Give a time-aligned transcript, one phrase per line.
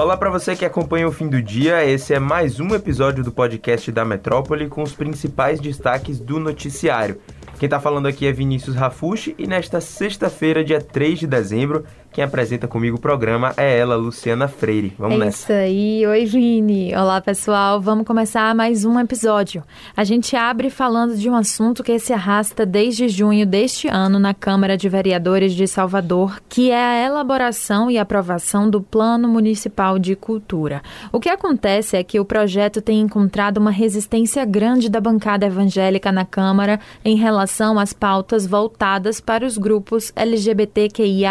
[0.00, 1.84] Olá para você que acompanha o fim do dia.
[1.84, 7.20] Esse é mais um episódio do podcast da Metrópole com os principais destaques do noticiário.
[7.58, 12.24] Quem está falando aqui é Vinícius Rafushi e nesta sexta-feira, dia 3 de dezembro, quem
[12.24, 14.92] apresenta comigo o programa é ela, Luciana Freire.
[14.98, 15.42] Vamos é nessa.
[15.44, 16.06] Isso aí.
[16.06, 16.94] Oi, Vini.
[16.94, 17.80] Olá, pessoal.
[17.80, 19.62] Vamos começar mais um episódio.
[19.96, 24.34] A gente abre falando de um assunto que se arrasta desde junho deste ano na
[24.34, 30.16] Câmara de Vereadores de Salvador, que é a elaboração e aprovação do Plano Municipal de
[30.16, 30.82] Cultura.
[31.12, 36.10] O que acontece é que o projeto tem encontrado uma resistência grande da bancada evangélica
[36.10, 41.30] na Câmara em relação às pautas voltadas para os grupos LGBTQIA.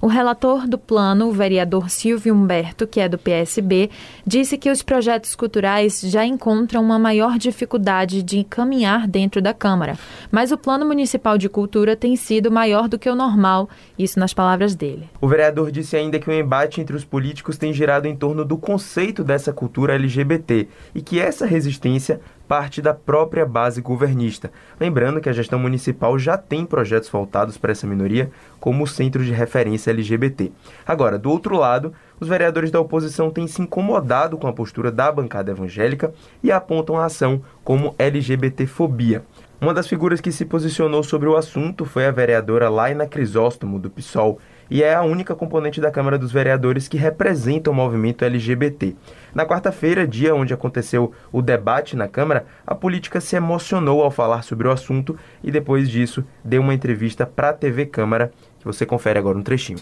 [0.00, 3.90] O relator do plano, o vereador Silvio Humberto, que é do PSB,
[4.24, 9.98] disse que os projetos culturais já encontram uma maior dificuldade de caminhar dentro da Câmara,
[10.30, 14.32] mas o plano municipal de cultura tem sido maior do que o normal, isso nas
[14.32, 15.08] palavras dele.
[15.20, 18.56] O vereador disse ainda que o embate entre os políticos tem girado em torno do
[18.56, 24.50] conceito dessa cultura LGBT e que essa resistência parte da própria base governista.
[24.80, 29.22] Lembrando que a gestão municipal já tem projetos voltados para essa minoria, como o Centro
[29.22, 30.52] de Referência LGBT.
[30.86, 35.10] Agora, do outro lado, os vereadores da oposição têm se incomodado com a postura da
[35.10, 39.24] bancada evangélica e apontam a ação como LGBTfobia.
[39.60, 43.90] Uma das figuras que se posicionou sobre o assunto foi a vereadora Laina Crisóstomo, do
[43.90, 44.38] PSOL,
[44.70, 48.94] e é a única componente da Câmara dos Vereadores que representa o movimento LGBT.
[49.34, 54.42] Na quarta-feira, dia onde aconteceu o debate na Câmara, a política se emocionou ao falar
[54.42, 58.84] sobre o assunto e depois disso deu uma entrevista para a TV Câmara, que você
[58.84, 59.78] confere agora um trechinho.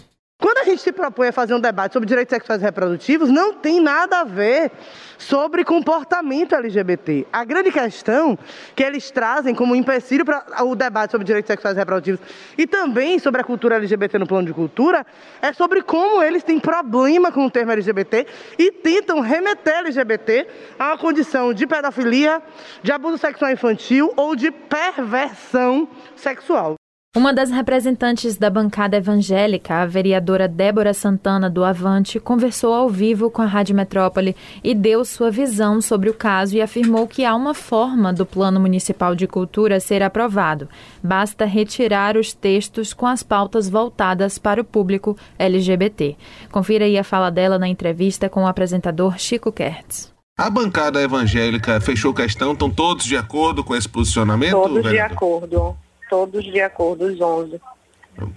[0.67, 4.23] Gente se propõe a fazer um debate sobre direitos sexuais e reprodutivos, não tem nada
[4.23, 4.73] a ver
[5.17, 7.25] sobre comportamento LGBT.
[7.33, 8.37] A grande questão
[8.75, 12.19] que eles trazem como empecilho para o debate sobre direitos sexuais e reprodutivos
[12.59, 15.07] e também sobre a cultura LGBT no plano de cultura
[15.41, 18.27] é sobre como eles têm problema com o termo LGBT
[18.59, 22.43] e tentam remeter LGBT a uma condição de pedofilia,
[22.83, 26.75] de abuso sexual infantil ou de perversão sexual.
[27.17, 33.31] Uma das representantes da bancada evangélica, a vereadora Débora Santana do Avante, conversou ao vivo
[33.31, 37.35] com a Rádio Metrópole e deu sua visão sobre o caso e afirmou que há
[37.35, 40.69] uma forma do Plano Municipal de Cultura ser aprovado.
[41.03, 46.17] Basta retirar os textos com as pautas voltadas para o público LGBT.
[46.53, 50.13] Confira aí a fala dela na entrevista com o apresentador Chico Kertz.
[50.39, 54.53] A bancada evangélica fechou questão, estão todos de acordo com esse posicionamento?
[54.53, 55.09] Todos vereador?
[55.09, 57.61] de acordo todos de acordo, os 11.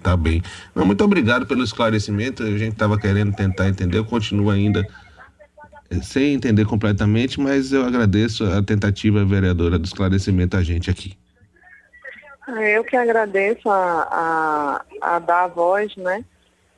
[0.04, 0.42] Tá bem.
[0.76, 2.44] Não, muito obrigado pelo esclarecimento.
[2.44, 4.86] A gente estava querendo tentar entender, eu continuo ainda
[5.90, 11.18] eh, sem entender completamente, mas eu agradeço a tentativa vereadora do esclarecimento a gente aqui.
[12.46, 16.26] Ah, eu que agradeço a, a, a dar a voz, né?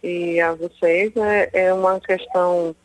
[0.04, 1.16] E a vocês.
[1.16, 2.76] É, é uma questão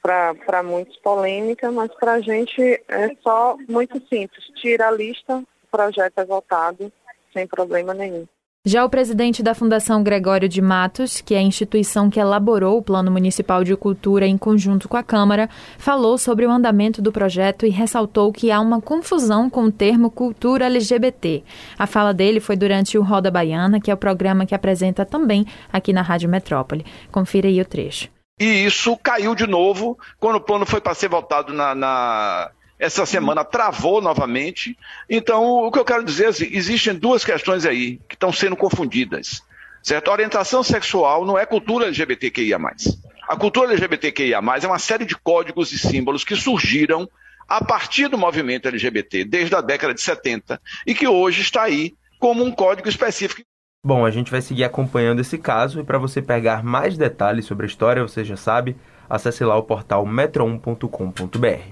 [0.00, 4.44] para muitos polêmica, mas para a gente é só muito simples.
[4.56, 6.92] Tira a lista, projeto é votado
[7.32, 8.26] sem problema nenhum.
[8.64, 12.82] Já o presidente da Fundação Gregório de Matos, que é a instituição que elaborou o
[12.82, 17.66] Plano Municipal de Cultura em conjunto com a Câmara, falou sobre o andamento do projeto
[17.66, 21.42] e ressaltou que há uma confusão com o termo cultura LGBT.
[21.76, 25.44] A fala dele foi durante o Roda Baiana, que é o programa que apresenta também
[25.72, 26.86] aqui na Rádio Metrópole.
[27.10, 28.08] Confira aí o trecho.
[28.40, 33.06] E isso caiu de novo quando o plano foi para ser votado na, na essa
[33.06, 34.76] semana travou novamente.
[35.08, 38.56] Então, o que eu quero dizer é assim, existem duas questões aí que estão sendo
[38.56, 39.40] confundidas.
[39.80, 40.08] Certo?
[40.08, 42.58] A orientação sexual não é cultura LGBTQIA.
[43.28, 47.08] A cultura LGBTQIA é uma série de códigos e símbolos que surgiram
[47.48, 51.94] a partir do movimento LGBT desde a década de 70 e que hoje está aí
[52.18, 53.42] como um código específico.
[53.84, 57.64] Bom, a gente vai seguir acompanhando esse caso e para você pegar mais detalhes sobre
[57.64, 58.76] a história, você já sabe,
[59.12, 61.68] acesse lá o portal metro1.com.br.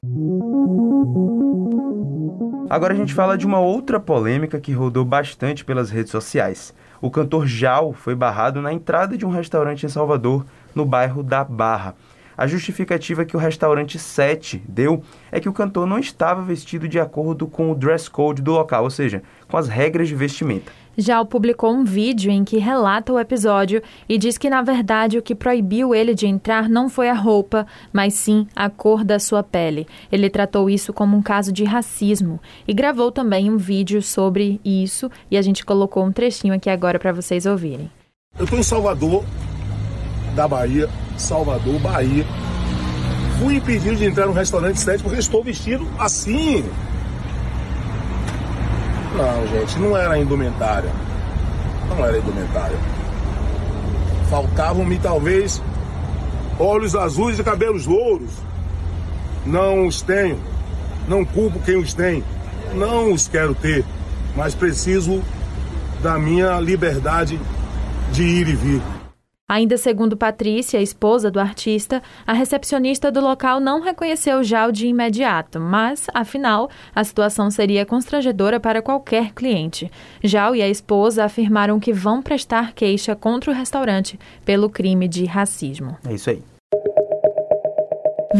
[2.68, 6.74] Agora a gente fala de uma outra polêmica que rodou bastante pelas redes sociais.
[7.00, 10.44] O cantor Jal foi barrado na entrada de um restaurante em Salvador,
[10.74, 11.94] no bairro da Barra.
[12.36, 15.02] A justificativa que o restaurante 7 deu
[15.32, 18.84] é que o cantor não estava vestido de acordo com o dress code do local,
[18.84, 20.72] ou seja, com as regras de vestimenta.
[20.96, 25.22] Já publicou um vídeo em que relata o episódio e diz que, na verdade, o
[25.22, 29.42] que proibiu ele de entrar não foi a roupa, mas sim a cor da sua
[29.42, 29.86] pele.
[30.10, 35.10] Ele tratou isso como um caso de racismo e gravou também um vídeo sobre isso
[35.30, 37.90] e a gente colocou um trechinho aqui agora para vocês ouvirem.
[38.38, 39.24] Eu estou em Salvador,
[40.34, 42.24] da Bahia, Salvador, Bahia.
[43.38, 46.64] Fui impedido de entrar no restaurante 7 porque estou vestido assim.
[49.16, 50.90] Não, gente, não era indumentária.
[51.88, 52.78] Não era indumentária.
[54.28, 55.60] Faltavam-me talvez
[56.58, 58.30] olhos azuis e cabelos louros.
[59.44, 60.38] Não os tenho,
[61.08, 62.22] não culpo quem os tem,
[62.74, 63.84] não os quero ter,
[64.36, 65.22] mas preciso
[66.02, 67.40] da minha liberdade
[68.12, 68.99] de ir e vir.
[69.50, 75.58] Ainda segundo Patrícia, esposa do artista, a recepcionista do local não reconheceu Jal de imediato,
[75.58, 79.90] mas, afinal, a situação seria constrangedora para qualquer cliente.
[80.22, 85.24] Jal e a esposa afirmaram que vão prestar queixa contra o restaurante pelo crime de
[85.24, 85.96] racismo.
[86.08, 86.40] É isso aí.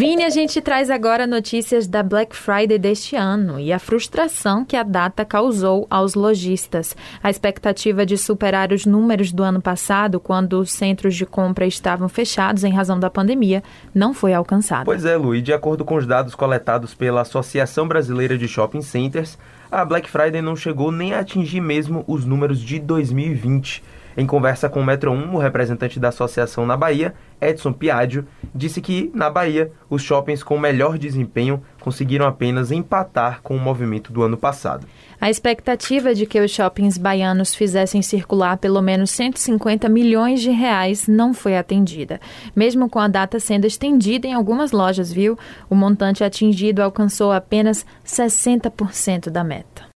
[0.01, 4.75] Vini, a gente traz agora notícias da Black Friday deste ano e a frustração que
[4.75, 6.97] a data causou aos lojistas.
[7.23, 12.09] A expectativa de superar os números do ano passado, quando os centros de compra estavam
[12.09, 13.63] fechados em razão da pandemia,
[13.95, 14.87] não foi alcançada.
[14.87, 18.81] Pois é, Lu, e de acordo com os dados coletados pela Associação Brasileira de Shopping
[18.81, 19.37] Centers,
[19.71, 23.83] a Black Friday não chegou nem a atingir mesmo os números de 2020.
[24.21, 28.83] Em conversa com o Metro 1, o representante da associação na Bahia, Edson Piaggio, disse
[28.83, 34.23] que, na Bahia, os shoppings com melhor desempenho conseguiram apenas empatar com o movimento do
[34.23, 34.87] ano passado.
[35.19, 41.09] A expectativa de que os shoppings baianos fizessem circular pelo menos 150 milhões de reais
[41.09, 42.21] não foi atendida.
[42.55, 45.39] Mesmo com a data sendo estendida em algumas lojas, viu?
[45.71, 49.90] O montante atingido alcançou apenas 60% da meta.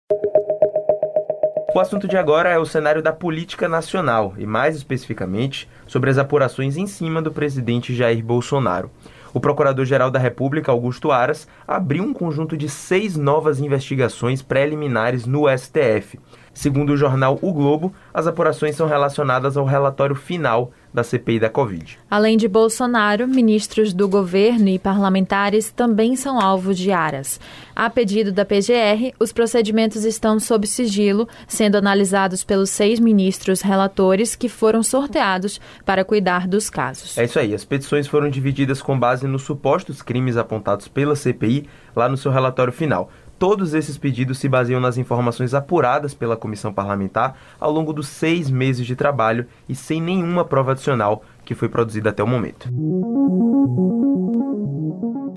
[1.75, 6.17] O assunto de agora é o cenário da política nacional e, mais especificamente, sobre as
[6.17, 8.89] apurações em cima do presidente Jair Bolsonaro.
[9.33, 15.49] O Procurador-Geral da República, Augusto Aras, abriu um conjunto de seis novas investigações preliminares no
[15.49, 16.17] STF.
[16.53, 21.49] Segundo o jornal O Globo, as apurações são relacionadas ao relatório final da CPI da
[21.49, 21.99] Covid.
[22.09, 27.39] Além de Bolsonaro, ministros do governo e parlamentares também são alvo de aras.
[27.75, 34.35] A pedido da PGR, os procedimentos estão sob sigilo, sendo analisados pelos seis ministros relatores
[34.35, 37.17] que foram sorteados para cuidar dos casos.
[37.17, 37.53] É isso aí.
[37.53, 42.31] As petições foram divididas com base nos supostos crimes apontados pela CPI lá no seu
[42.31, 43.11] relatório final.
[43.37, 48.49] Todos esses pedidos se baseiam nas informações apuradas pela comissão parlamentar ao longo dos seis
[48.49, 52.69] meses de trabalho e sem nenhuma prova adicional que foi produzida até o momento.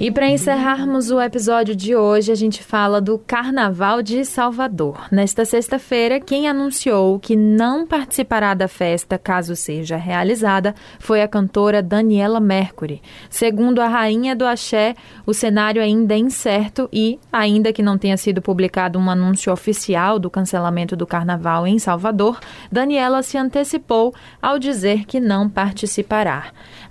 [0.01, 5.09] E para encerrarmos o episódio de hoje, a gente fala do Carnaval de Salvador.
[5.11, 11.83] Nesta sexta-feira, quem anunciou que não participará da festa caso seja realizada foi a cantora
[11.83, 13.03] Daniela Mercury.
[13.29, 14.95] Segundo a rainha do axé,
[15.27, 20.21] o cenário ainda é incerto e, ainda que não tenha sido publicado um anúncio oficial
[20.21, 22.39] do cancelamento do carnaval em Salvador,
[22.71, 25.98] Daniela se antecipou ao dizer que não participará.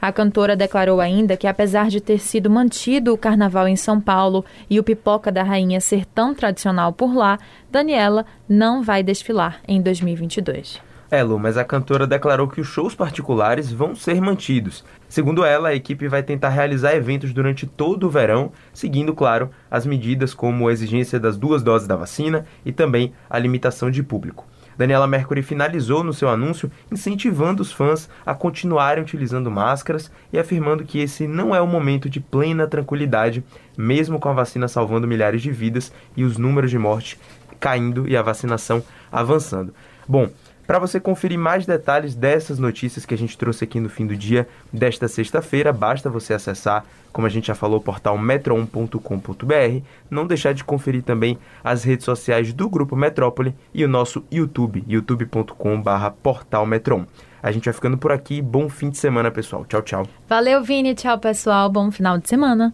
[0.02, 4.46] A cantora declarou ainda que, apesar de ter sido mantido o carnaval em São Paulo
[4.70, 7.40] e o pipoca da rainha ser tão tradicional por lá,
[7.72, 10.88] Daniela não vai desfilar em 2022.
[11.10, 14.84] É, Lu, mas a cantora declarou que os shows particulares vão ser mantidos.
[15.08, 19.86] Segundo ela, a equipe vai tentar realizar eventos durante todo o verão, seguindo, claro, as
[19.86, 24.46] medidas como a exigência das duas doses da vacina e também a limitação de público.
[24.78, 30.84] Daniela Mercury finalizou no seu anúncio incentivando os fãs a continuarem utilizando máscaras e afirmando
[30.84, 33.44] que esse não é o momento de plena tranquilidade,
[33.78, 37.20] mesmo com a vacina salvando milhares de vidas e os números de morte
[37.60, 39.74] caindo e a vacinação avançando.
[40.08, 40.30] Bom,
[40.68, 44.18] para você conferir mais detalhes dessas notícias que a gente trouxe aqui no fim do
[44.18, 46.84] dia desta sexta-feira, basta você acessar,
[47.14, 49.82] como a gente já falou, o portal metro1.com.br.
[50.10, 54.84] Não deixar de conferir também as redes sociais do Grupo Metrópole e o nosso YouTube,
[54.86, 57.08] youtube.com/portalmetro1.
[57.42, 58.42] A gente vai ficando por aqui.
[58.42, 59.64] Bom fim de semana, pessoal.
[59.66, 60.06] Tchau, tchau.
[60.28, 60.94] Valeu, Vini.
[60.94, 61.70] Tchau, pessoal.
[61.70, 62.74] Bom final de semana.